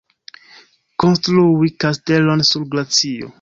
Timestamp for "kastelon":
1.85-2.41